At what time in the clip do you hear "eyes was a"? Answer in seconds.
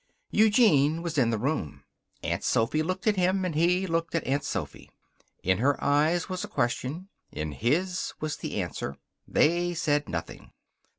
5.83-6.47